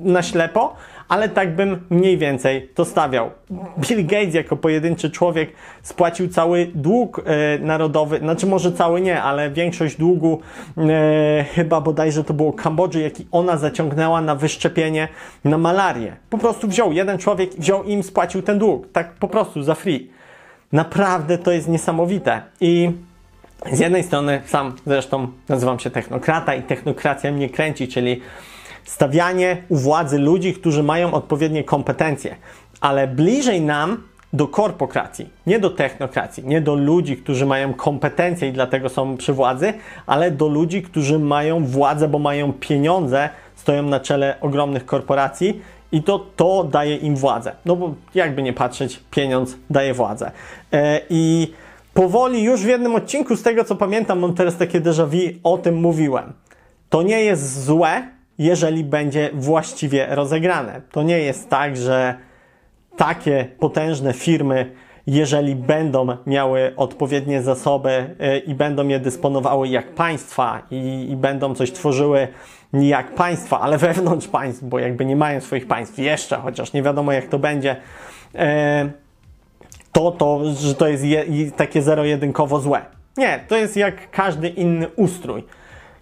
na 0.00 0.22
ślepo, 0.22 0.76
ale 1.08 1.28
tak 1.28 1.56
bym 1.56 1.86
mniej 1.90 2.18
więcej 2.18 2.68
to 2.74 2.84
stawiał. 2.84 3.30
Bill 3.78 4.06
Gates 4.06 4.34
jako 4.34 4.56
pojedynczy 4.56 5.10
człowiek 5.10 5.52
spłacił 5.82 6.28
cały 6.28 6.70
dług 6.74 7.22
e, 7.26 7.58
narodowy, 7.58 8.18
znaczy 8.18 8.46
może 8.46 8.72
cały 8.72 9.00
nie, 9.00 9.22
ale 9.22 9.50
większość 9.50 9.96
długu 9.96 10.40
e, 10.78 11.44
chyba 11.54 11.80
bodajże 11.80 12.24
to 12.24 12.34
było 12.34 12.52
Kambodży, 12.52 13.00
jaki 13.00 13.26
ona 13.32 13.56
zaciągnęła 13.56 14.20
na 14.20 14.34
wyszczepienie 14.34 15.08
na 15.44 15.58
malarię. 15.58 16.16
Po 16.30 16.38
prostu 16.38 16.68
wziął 16.68 16.92
jeden 16.92 17.18
człowiek, 17.18 17.50
wziął 17.54 17.84
im, 17.84 18.02
spłacił 18.02 18.42
ten 18.42 18.58
dług. 18.58 18.92
Tak 18.92 19.14
po 19.14 19.28
prostu 19.28 19.62
za 19.62 19.74
free. 19.74 20.10
Naprawdę 20.72 21.38
to 21.38 21.52
jest 21.52 21.68
niesamowite. 21.68 22.42
I 22.60 22.92
z 23.72 23.78
jednej 23.78 24.02
strony 24.02 24.42
sam 24.46 24.76
zresztą 24.86 25.28
nazywam 25.48 25.78
się 25.78 25.90
technokrata 25.90 26.54
i 26.54 26.62
technokracja 26.62 27.32
mnie 27.32 27.50
kręci, 27.50 27.88
czyli 27.88 28.20
stawianie 28.84 29.56
u 29.68 29.76
władzy 29.76 30.18
ludzi, 30.18 30.54
którzy 30.54 30.82
mają 30.82 31.12
odpowiednie 31.12 31.64
kompetencje, 31.64 32.36
ale 32.80 33.08
bliżej 33.08 33.60
nam 33.60 34.02
do 34.32 34.48
korpokracji, 34.48 35.28
nie 35.46 35.58
do 35.58 35.70
technokracji, 35.70 36.44
nie 36.46 36.60
do 36.60 36.74
ludzi, 36.74 37.16
którzy 37.16 37.46
mają 37.46 37.74
kompetencje 37.74 38.48
i 38.48 38.52
dlatego 38.52 38.88
są 38.88 39.16
przy 39.16 39.32
władzy, 39.32 39.72
ale 40.06 40.30
do 40.30 40.48
ludzi, 40.48 40.82
którzy 40.82 41.18
mają 41.18 41.64
władzę, 41.64 42.08
bo 42.08 42.18
mają 42.18 42.52
pieniądze, 42.52 43.28
stoją 43.56 43.82
na 43.82 44.00
czele 44.00 44.36
ogromnych 44.40 44.86
korporacji 44.86 45.60
i 45.92 46.02
to, 46.02 46.26
to 46.36 46.64
daje 46.64 46.96
im 46.96 47.16
władzę. 47.16 47.52
No 47.64 47.76
bo 47.76 47.94
jakby 48.14 48.42
nie 48.42 48.52
patrzeć, 48.52 49.00
pieniądz 49.10 49.56
daje 49.70 49.94
władzę. 49.94 50.30
E, 50.72 51.00
I 51.10 51.52
powoli 51.94 52.42
już 52.42 52.62
w 52.62 52.68
jednym 52.68 52.94
odcinku, 52.94 53.36
z 53.36 53.42
tego 53.42 53.64
co 53.64 53.76
pamiętam, 53.76 54.18
mam 54.18 54.34
teraz 54.34 54.56
takie 54.56 54.80
déjà 54.80 55.06
vu, 55.06 55.38
o 55.42 55.58
tym 55.58 55.74
mówiłem. 55.80 56.32
To 56.88 57.02
nie 57.02 57.20
jest 57.20 57.64
złe, 57.64 58.08
jeżeli 58.38 58.84
będzie 58.84 59.30
właściwie 59.34 60.06
rozegrane. 60.10 60.80
To 60.92 61.02
nie 61.02 61.18
jest 61.18 61.48
tak, 61.48 61.76
że 61.76 62.14
takie 62.96 63.48
potężne 63.58 64.12
firmy, 64.12 64.70
jeżeli 65.06 65.56
będą 65.56 66.06
miały 66.26 66.72
odpowiednie 66.76 67.42
zasoby 67.42 67.90
y, 67.90 68.38
i 68.38 68.54
będą 68.54 68.88
je 68.88 69.00
dysponowały 69.00 69.68
jak 69.68 69.94
państwa 69.94 70.62
i, 70.70 71.06
i 71.10 71.16
będą 71.16 71.54
coś 71.54 71.72
tworzyły 71.72 72.28
jak 72.72 73.14
państwa, 73.14 73.60
ale 73.60 73.78
wewnątrz 73.78 74.28
państw, 74.28 74.64
bo 74.64 74.78
jakby 74.78 75.04
nie 75.04 75.16
mają 75.16 75.40
swoich 75.40 75.66
państw 75.66 75.98
jeszcze, 75.98 76.36
chociaż 76.36 76.72
nie 76.72 76.82
wiadomo 76.82 77.12
jak 77.12 77.26
to 77.28 77.38
będzie, 77.38 77.76
y, 78.34 78.38
to, 79.94 80.10
to 80.10 80.40
że 80.60 80.74
to 80.74 80.88
jest 80.88 81.04
je, 81.04 81.24
takie 81.56 81.82
zero-jedynkowo 81.82 82.60
złe. 82.60 82.82
Nie, 83.16 83.44
to 83.48 83.56
jest 83.56 83.76
jak 83.76 84.10
każdy 84.10 84.48
inny 84.48 84.88
ustrój. 84.96 85.44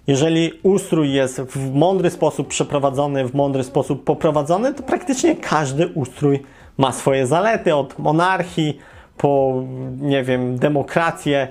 Jeżeli 0.07 0.53
ustrój 0.63 1.13
jest 1.13 1.41
w 1.41 1.75
mądry 1.75 2.11
sposób 2.11 2.49
przeprowadzony, 2.49 3.29
w 3.29 3.35
mądry 3.35 3.65
sposób 3.65 4.05
poprowadzony, 4.05 4.75
to 4.75 4.83
praktycznie 4.83 5.37
każdy 5.37 5.89
ustrój 5.89 6.43
ma 6.79 6.93
swoje 6.93 7.27
zalety, 7.27 7.75
od 7.75 7.99
monarchii 7.99 8.79
po, 9.17 9.63
nie 10.01 10.23
wiem, 10.23 10.59
demokrację, 10.59 11.49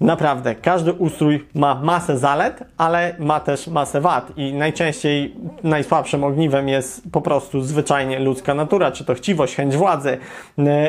Naprawdę, 0.00 0.54
każdy 0.54 0.92
ustrój 0.92 1.46
ma 1.54 1.74
masę 1.74 2.18
zalet, 2.18 2.64
ale 2.78 3.14
ma 3.18 3.40
też 3.40 3.66
masę 3.66 4.00
wad 4.00 4.32
i 4.36 4.52
najczęściej 4.52 5.34
najsłabszym 5.62 6.24
ogniwem 6.24 6.68
jest 6.68 7.02
po 7.12 7.20
prostu 7.20 7.60
zwyczajnie 7.60 8.18
ludzka 8.18 8.54
natura, 8.54 8.92
czy 8.92 9.04
to 9.04 9.14
chciwość, 9.14 9.54
chęć 9.54 9.76
władzy. 9.76 10.18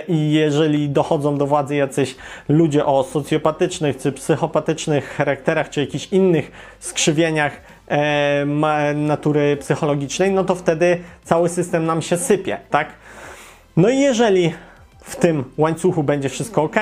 I 0.08 0.32
jeżeli 0.32 0.90
dochodzą 0.90 1.38
do 1.38 1.48
władzy 1.48 1.76
jacyś 1.76 2.16
ludzie 2.50 2.86
o 2.86 3.04
socjopatycznych 3.04 3.98
czy 3.98 4.12
psychopatycznych 4.12 5.10
charakterach, 5.10 5.70
czy 5.70 5.82
jakichś 5.82 6.08
innych 6.08 6.52
skrzywieniach 6.80 7.62
e, 7.88 8.46
natury 8.96 9.58
psychologicznej, 9.58 10.32
no 10.32 10.44
to 10.44 10.56
wtedy 10.56 10.98
cały 11.24 11.50
system 11.50 11.86
nam 11.86 12.02
się 12.02 12.18
sypie, 12.18 12.58
tak? 12.70 12.88
No 13.78 13.90
i 13.90 14.00
jeżeli 14.00 14.54
w 15.02 15.16
tym 15.16 15.44
łańcuchu 15.58 16.04
będzie 16.04 16.30
wszystko 16.30 16.64
ok, 16.64 16.76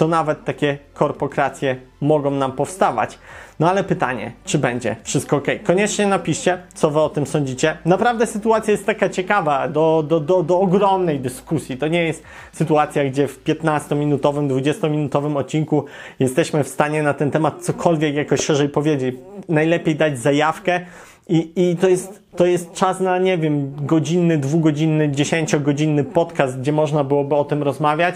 to 0.00 0.08
nawet 0.08 0.44
takie 0.44 0.78
korpokracje 0.94 1.76
mogą 2.00 2.30
nam 2.30 2.52
powstawać. 2.52 3.18
No 3.58 3.70
ale 3.70 3.84
pytanie, 3.84 4.32
czy 4.44 4.58
będzie 4.58 4.96
wszystko 5.02 5.36
ok? 5.36 5.46
Koniecznie 5.64 6.06
napiszcie, 6.06 6.58
co 6.74 6.90
wy 6.90 7.00
o 7.00 7.08
tym 7.08 7.26
sądzicie. 7.26 7.76
Naprawdę 7.84 8.26
sytuacja 8.26 8.72
jest 8.72 8.86
taka 8.86 9.08
ciekawa, 9.08 9.68
do, 9.68 10.04
do, 10.08 10.20
do, 10.20 10.42
do 10.42 10.60
ogromnej 10.60 11.20
dyskusji. 11.20 11.76
To 11.76 11.88
nie 11.88 12.04
jest 12.04 12.22
sytuacja, 12.52 13.04
gdzie 13.04 13.28
w 13.28 13.44
15-minutowym, 13.44 14.48
20-minutowym 14.48 15.36
odcinku 15.36 15.84
jesteśmy 16.18 16.64
w 16.64 16.68
stanie 16.68 17.02
na 17.02 17.14
ten 17.14 17.30
temat 17.30 17.62
cokolwiek 17.62 18.14
jakoś 18.14 18.40
szerzej 18.40 18.68
powiedzieć. 18.68 19.16
Najlepiej 19.48 19.96
dać 19.96 20.18
zajawkę, 20.18 20.80
i, 21.28 21.52
I 21.56 21.76
to, 21.76 21.88
jest, 21.88 22.22
to 22.36 22.46
jest 22.46 22.72
czas 22.72 23.00
na, 23.00 23.18
nie 23.18 23.38
wiem, 23.38 23.72
godzinny, 23.86 24.38
dwugodzinny, 24.38 25.10
dziesięciogodzinny 25.10 26.04
podcast, 26.04 26.60
gdzie 26.60 26.72
można 26.72 27.04
byłoby 27.04 27.34
o 27.34 27.44
tym 27.44 27.62
rozmawiać. 27.62 28.14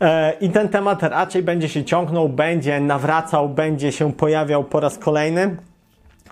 E, 0.00 0.32
I 0.40 0.50
ten 0.50 0.68
temat 0.68 1.02
raczej 1.02 1.42
będzie 1.42 1.68
się 1.68 1.84
ciągnął, 1.84 2.28
będzie 2.28 2.80
nawracał, 2.80 3.48
będzie 3.48 3.92
się 3.92 4.12
pojawiał 4.12 4.64
po 4.64 4.80
raz 4.80 4.98
kolejny. 4.98 5.56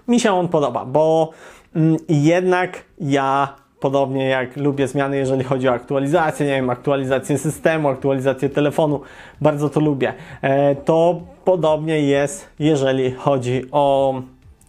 Mi 0.09 0.21
się 0.21 0.33
on 0.33 0.49
podoba, 0.49 0.85
bo 0.85 1.31
mm, 1.77 1.97
jednak 2.09 2.85
ja 3.01 3.55
podobnie 3.81 4.29
jak 4.29 4.57
lubię 4.57 4.89
zmiany, 4.89 5.17
jeżeli 5.17 5.45
chodzi 5.45 5.69
o 5.69 5.73
aktualizację, 5.73 6.47
nie 6.47 6.53
wiem, 6.53 6.71
aktualizację 6.71 7.39
systemu, 7.39 7.89
aktualizację 7.89 8.49
telefonu, 8.49 9.01
bardzo 9.41 9.71
to 9.71 9.81
lubię. 9.81 10.15
E, 10.43 10.75
to 10.75 11.21
podobnie 11.45 12.01
jest, 12.01 12.49
jeżeli 12.59 13.13
chodzi 13.13 13.65
o 13.73 14.15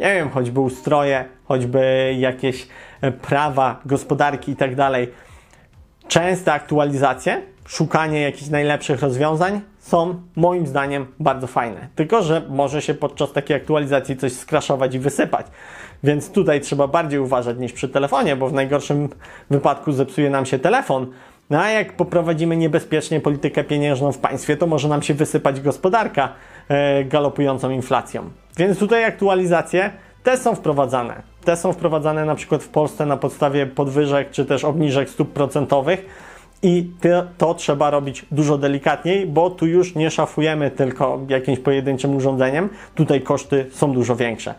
nie 0.02 0.16
wiem, 0.16 0.30
choćby 0.30 0.60
ustroje, 0.60 1.26
choćby 1.46 2.16
jakieś 2.20 2.68
e, 3.02 3.12
prawa, 3.12 3.82
gospodarki 3.86 4.52
i 4.52 4.56
tak 4.56 4.76
dalej. 4.76 5.12
Częste 6.08 6.54
aktualizacje, 6.54 7.42
szukanie 7.72 8.22
jakichś 8.22 8.50
najlepszych 8.50 9.01
rozwiązań 9.01 9.62
są 9.80 10.22
moim 10.36 10.68
zdaniem 10.68 11.06
bardzo 11.20 11.48
fajne. 11.48 11.88
Tylko, 11.96 12.24
że 12.24 12.42
może 12.50 12.82
się 12.82 12.94
podczas 12.94 13.32
takiej 13.32 13.58
aktualizacji 13.58 14.18
coś 14.18 14.34
skraszować 14.34 14.96
i 14.96 15.00
wysypać. 15.00 15.46
Więc 16.04 16.32
tutaj 16.32 16.62
trzeba 16.62 16.88
bardziej 16.88 17.20
uważać 17.20 17.58
niż 17.58 17.74
przy 17.74 17.90
telefonie, 17.90 18.36
bo 18.36 18.48
w 18.48 18.54
najgorszym 18.54 19.10
wypadku 19.50 19.92
zepsuje 19.92 20.30
nam 20.30 20.46
się 20.46 20.60
telefon. 20.60 21.08
No 21.50 21.62
a 21.62 21.70
jak 21.70 21.94
poprowadzimy 21.96 22.58
niebezpiecznie 22.58 23.20
politykę 23.20 23.63
pieniężną 23.63 24.12
w 24.12 24.18
państwie, 24.18 24.58
to 24.58 24.68
może 24.68 24.88
nam 24.88 25.01
się 25.01 25.13
wysypać 25.13 25.62
gospodarka 25.62 26.34
e, 26.70 27.04
galopującą 27.06 27.70
inflacją. 27.70 28.30
Więc 28.58 28.80
tutaj 28.80 29.04
aktualizacje 29.04 29.92
te 30.24 30.38
są 30.38 30.56
wprowadzane. 30.56 31.22
Te 31.46 31.58
są 31.58 31.74
wprowadzane 31.74 32.25
na 32.25 32.36
przykład 32.36 32.63
w 32.63 32.70
Polsce 32.70 33.06
na 33.06 33.18
podstawie 33.18 33.66
podwyżek 33.66 34.32
czy 34.32 34.46
też 34.46 34.63
obniżek 34.63 35.10
stóp 35.10 35.34
procentowych. 35.34 36.31
I 36.63 36.91
to, 37.38 37.53
trzeba 37.53 37.89
robić 37.89 38.25
dużo 38.32 38.58
delikatniej, 38.58 39.25
bo 39.25 39.50
tu 39.50 39.68
już 39.68 39.96
nie 39.96 40.12
szafujemy 40.12 40.72
tylko 40.72 41.20
jakimś 41.27 41.60
pojedynczym 41.60 42.15
urządzeniem. 42.15 42.70
Tutaj 42.96 43.22
koszty 43.22 43.65
są 43.72 43.94
dużo 43.94 44.15
większe. 44.15 44.53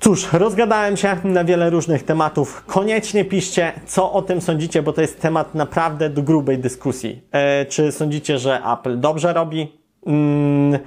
Cóż, 0.00 0.32
rozgadałem 0.32 0.96
się 0.96 1.16
na 1.24 1.44
wiele 1.44 1.70
różnych 1.70 2.02
tematów. 2.02 2.64
Koniecznie 2.66 3.24
piszcie, 3.24 3.72
co 3.86 4.12
o 4.12 4.22
tym 4.22 4.40
sądzicie, 4.40 4.82
bo 4.82 4.92
to 4.92 5.00
jest 5.00 5.20
temat 5.20 5.54
naprawdę 5.54 6.10
do 6.10 6.22
grubej 6.22 6.58
dyskusji. 6.58 7.22
E, 7.32 7.66
czy 7.66 7.92
sądzicie, 7.92 8.38
że 8.38 8.60
Apple 8.72 9.00
dobrze 9.00 9.32
robi? 9.32 9.72
Mm, 10.06 10.78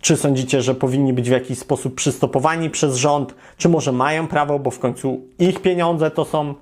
czy 0.00 0.16
sądzicie, 0.16 0.62
że 0.62 0.74
powinni 0.74 1.12
być 1.12 1.28
w 1.28 1.32
jakiś 1.32 1.58
sposób 1.58 1.94
przystopowani 1.94 2.70
przez 2.70 2.96
rząd? 2.96 3.34
Czy 3.56 3.68
może 3.68 3.92
mają 3.92 4.28
prawo, 4.28 4.58
bo 4.58 4.70
w 4.70 4.78
końcu 4.78 5.20
ich 5.38 5.62
pieniądze 5.62 6.10
to 6.10 6.24
są, 6.24 6.54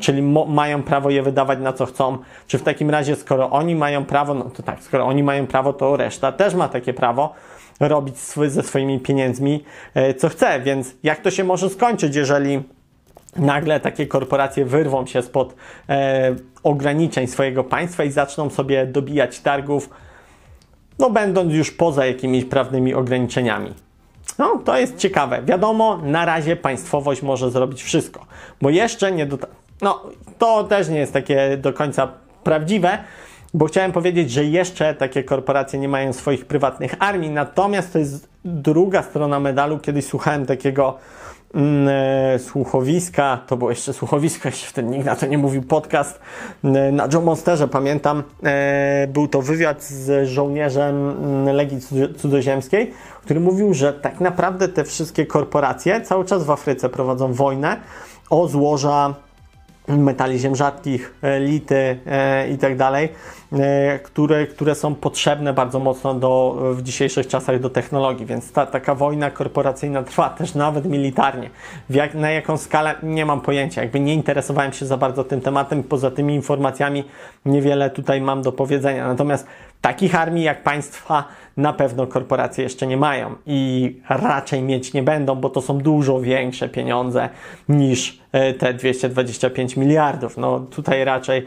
czyli 0.00 0.22
mają 0.48 0.82
prawo 0.82 1.10
je 1.10 1.22
wydawać 1.22 1.58
na 1.58 1.72
co 1.72 1.86
chcą? 1.86 2.18
Czy 2.46 2.58
w 2.58 2.62
takim 2.62 2.90
razie, 2.90 3.16
skoro 3.16 3.50
oni 3.50 3.74
mają 3.74 4.04
prawo, 4.04 4.34
no 4.34 4.44
to 4.44 4.62
tak, 4.62 4.82
skoro 4.82 5.06
oni 5.06 5.22
mają 5.22 5.46
prawo, 5.46 5.72
to 5.72 5.96
reszta 5.96 6.32
też 6.32 6.54
ma 6.54 6.68
takie 6.68 6.94
prawo 6.94 7.34
robić 7.80 8.18
swy, 8.18 8.50
ze 8.50 8.62
swoimi 8.62 9.00
pieniędzmi 9.00 9.64
e, 9.94 10.14
co 10.14 10.28
chce. 10.28 10.60
Więc 10.60 10.94
jak 11.02 11.20
to 11.20 11.30
się 11.30 11.44
może 11.44 11.70
skończyć, 11.70 12.16
jeżeli 12.16 12.62
nagle 13.36 13.80
takie 13.80 14.06
korporacje 14.06 14.64
wyrwą 14.64 15.06
się 15.06 15.22
spod 15.22 15.54
e, 15.88 16.34
ograniczeń 16.62 17.26
swojego 17.26 17.64
państwa 17.64 18.04
i 18.04 18.10
zaczną 18.10 18.50
sobie 18.50 18.86
dobijać 18.86 19.40
targów? 19.40 19.90
no 20.98 21.10
będąc 21.10 21.52
już 21.52 21.70
poza 21.70 22.06
jakimiś 22.06 22.44
prawnymi 22.44 22.94
ograniczeniami. 22.94 23.74
No, 24.38 24.60
to 24.64 24.78
jest 24.78 24.96
ciekawe. 24.96 25.42
Wiadomo, 25.42 25.98
na 26.02 26.24
razie 26.24 26.56
państwowość 26.56 27.22
może 27.22 27.50
zrobić 27.50 27.82
wszystko, 27.82 28.26
bo 28.62 28.70
jeszcze 28.70 29.12
nie 29.12 29.26
do... 29.26 29.38
No, 29.82 30.02
to 30.38 30.64
też 30.64 30.88
nie 30.88 30.98
jest 30.98 31.12
takie 31.12 31.56
do 31.56 31.72
końca 31.72 32.08
prawdziwe, 32.44 32.98
bo 33.54 33.66
chciałem 33.66 33.92
powiedzieć, 33.92 34.30
że 34.30 34.44
jeszcze 34.44 34.94
takie 34.94 35.24
korporacje 35.24 35.78
nie 35.78 35.88
mają 35.88 36.12
swoich 36.12 36.46
prywatnych 36.46 36.94
armii, 36.98 37.30
natomiast 37.30 37.92
to 37.92 37.98
jest 37.98 38.28
druga 38.44 39.02
strona 39.02 39.40
medalu. 39.40 39.78
Kiedyś 39.78 40.06
słuchałem 40.06 40.46
takiego 40.46 40.98
słuchowiska, 42.38 43.40
to 43.46 43.56
było 43.56 43.70
jeszcze 43.70 43.92
słuchowisko, 43.92 44.48
jeszcze 44.48 44.66
wtedy 44.66 44.88
nikt 44.88 45.06
na 45.06 45.16
to 45.16 45.26
nie 45.26 45.38
mówił, 45.38 45.62
podcast 45.62 46.20
e, 46.64 46.92
na 46.92 47.08
Joe 47.12 47.20
Monsterze, 47.20 47.68
pamiętam, 47.68 48.22
e, 48.42 49.06
był 49.12 49.28
to 49.28 49.42
wywiad 49.42 49.82
z 49.82 50.28
żołnierzem 50.28 51.10
mm, 51.10 51.56
Legii 51.56 51.78
Cudzoziemskiej, 52.18 52.92
który 53.22 53.40
mówił, 53.40 53.74
że 53.74 53.92
tak 53.92 54.20
naprawdę 54.20 54.68
te 54.68 54.84
wszystkie 54.84 55.26
korporacje 55.26 56.00
cały 56.00 56.24
czas 56.24 56.44
w 56.44 56.50
Afryce 56.50 56.88
prowadzą 56.88 57.32
wojnę 57.32 57.76
o 58.30 58.48
złoża 58.48 59.14
metali 59.88 60.38
ziem 60.38 60.56
rzadkich, 60.56 61.14
e, 61.22 61.40
lity 61.40 61.98
e, 62.06 62.48
e, 63.52 63.98
które, 63.98 64.46
które 64.46 64.74
są 64.74 64.94
potrzebne 64.94 65.52
bardzo 65.52 65.78
mocno 65.78 66.14
do, 66.14 66.56
w 66.72 66.82
dzisiejszych 66.82 67.26
czasach 67.26 67.60
do 67.60 67.70
technologii, 67.70 68.26
więc 68.26 68.52
ta, 68.52 68.66
taka 68.66 68.94
wojna 68.94 69.30
korporacyjna 69.30 70.02
trwa 70.02 70.30
też 70.30 70.54
nawet 70.54 70.84
militarnie. 70.84 71.50
Jak, 71.90 72.14
na 72.14 72.30
jaką 72.30 72.56
skalę 72.56 72.94
nie 73.02 73.26
mam 73.26 73.40
pojęcia, 73.40 73.82
jakby 73.82 74.00
nie 74.00 74.14
interesowałem 74.14 74.72
się 74.72 74.86
za 74.86 74.96
bardzo 74.96 75.24
tym 75.24 75.40
tematem, 75.40 75.82
poza 75.82 76.10
tymi 76.10 76.34
informacjami 76.34 77.04
niewiele 77.46 77.90
tutaj 77.90 78.20
mam 78.20 78.42
do 78.42 78.52
powiedzenia. 78.52 79.08
Natomiast 79.08 79.46
takich 79.80 80.14
armii 80.14 80.44
jak 80.44 80.62
państwa 80.62 81.24
na 81.56 81.72
pewno 81.72 82.06
korporacje 82.06 82.64
jeszcze 82.64 82.86
nie 82.86 82.96
mają 82.96 83.34
i 83.46 83.96
raczej 84.08 84.62
mieć 84.62 84.92
nie 84.92 85.02
będą, 85.02 85.34
bo 85.34 85.50
to 85.50 85.62
są 85.62 85.78
dużo 85.78 86.20
większe 86.20 86.68
pieniądze 86.68 87.28
niż 87.68 88.20
e, 88.32 88.54
te 88.54 88.74
225 88.74 89.76
miliardów. 89.76 90.36
No 90.36 90.60
tutaj 90.60 91.04
raczej 91.04 91.46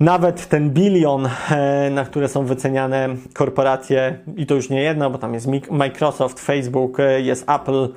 nawet 0.00 0.48
ten 0.48 0.70
bilion, 0.70 1.28
e, 1.50 1.90
na 1.90 2.04
które 2.04 2.28
są 2.28 2.44
wyceniane 2.44 3.08
korporacje, 3.34 4.18
i 4.36 4.46
to 4.46 4.54
już 4.54 4.70
nie 4.70 4.82
jedna, 4.82 5.10
bo 5.10 5.18
tam 5.18 5.34
jest 5.34 5.46
Microsoft, 5.70 6.40
Facebook, 6.40 7.00
e, 7.00 7.20
jest 7.20 7.50
Apple, 7.50 7.88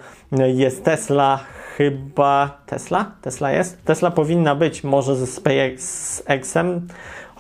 jest 0.54 0.84
Tesla, 0.84 1.40
chyba 1.78 2.62
Tesla? 2.66 3.12
Tesla 3.22 3.52
jest? 3.52 3.86
Tesla 3.86 4.12
powinna 4.12 4.56
być, 4.56 4.84
może 4.84 5.16
ze 5.16 5.28
SpaceXem 5.28 6.88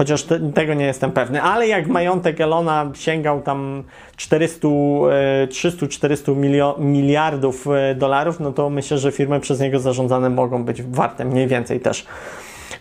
chociaż 0.02 0.24
te, 0.24 0.39
tego 0.39 0.74
nie 0.74 0.86
jestem 0.86 1.12
pewny, 1.12 1.41
ale 1.41 1.67
jak 1.67 1.88
majątek 1.88 2.41
Elona 2.41 2.91
sięgał 2.93 3.41
tam 3.41 3.84
300-400 4.17 6.32
e, 6.32 6.36
miliardów 6.84 7.67
e, 7.67 7.95
dolarów, 7.95 8.39
no 8.39 8.52
to 8.52 8.69
myślę, 8.69 8.97
że 8.97 9.12
firmy 9.12 9.39
przez 9.39 9.60
niego 9.60 9.80
zarządzane 9.80 10.30
mogą 10.30 10.63
być 10.63 10.84
warte 10.84 11.26
mniej 11.26 11.47
więcej 11.47 11.80
też 11.80 12.06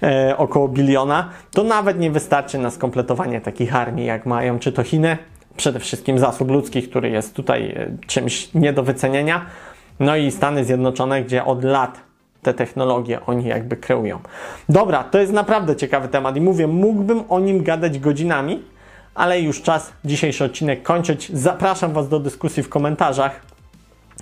e, 0.03 0.37
około 0.37 0.69
biliona. 0.69 1.29
To 1.53 1.63
nawet 1.63 1.99
nie 1.99 2.11
wystarczy 2.11 2.59
na 2.59 2.71
skompletowanie 2.71 3.41
takich 3.41 3.77
armii, 3.77 4.07
jak 4.07 4.27
mają 4.27 4.59
czy 4.59 4.73
to 4.73 4.83
Chiny, 4.83 5.19
przede 5.57 5.79
wszystkim 5.79 6.19
zasób 6.19 6.51
ludzki, 6.51 6.83
który 6.83 7.11
jest 7.11 7.35
tutaj 7.35 7.71
e, 7.71 8.07
czymś 8.07 8.55
nie 8.55 8.73
do 8.73 8.83
wycenienia, 8.83 9.47
no 10.01 10.17
i 10.17 10.31
Stany 10.31 10.65
Zjednoczone, 10.65 11.23
gdzie 11.25 11.45
od 11.45 11.65
lat 11.65 12.01
te 12.43 12.55
technologie 12.55 13.21
oni 13.27 13.45
jakby 13.45 13.77
kreują. 13.77 14.19
Dobra, 14.69 15.05
to 15.05 15.19
jest 15.19 15.33
naprawdę 15.33 15.77
ciekawy 15.77 16.09
temat 16.09 16.37
i 16.37 16.41
mówię, 16.41 16.67
mógłbym 16.67 17.25
o 17.29 17.41
nim 17.41 17.63
gadać 17.63 17.99
godzinami, 17.99 18.63
ale 19.15 19.41
już 19.41 19.63
czas 19.63 19.93
dzisiejszy 20.05 20.45
odcinek 20.45 20.83
kończyć. 20.83 21.31
Zapraszam 21.35 21.93
Was 21.93 22.09
do 22.09 22.21
dyskusji 22.21 22.63
w 22.63 22.69
komentarzach. 22.69 23.50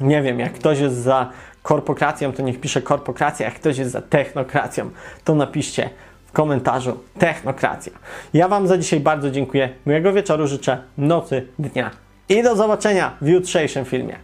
Nie 0.01 0.23
wiem, 0.23 0.39
jak 0.39 0.53
ktoś 0.53 0.79
jest 0.79 0.97
za 0.97 1.31
korpokracją, 1.63 2.33
to 2.33 2.43
niech 2.43 2.61
pisze 2.61 2.83
korpokracja, 2.83 3.47
jak 3.47 3.55
ktoś 3.55 3.79
jest 3.79 3.91
za 3.91 4.03
technokracją, 4.03 4.91
to 5.25 5.35
napiszcie 5.35 5.91
w 6.27 6.33
komentarzu 6.33 6.99
technokracja. 7.19 7.93
Ja 8.35 8.49
Wam 8.49 8.69
za 8.69 8.79
dzisiaj 8.79 9.01
bardzo 9.01 9.31
dziękuję. 9.31 9.69
Miłego 9.87 10.13
wieczoru 10.13 10.47
życzę, 10.47 10.83
nocy, 10.99 11.47
dnia 11.59 11.91
i 12.29 12.43
do 12.43 12.57
zobaczenia 12.57 13.17
w 13.21 13.29
jutrzejszym 13.29 13.85
filmie. 13.85 14.17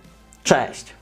Cześć! 0.44 0.94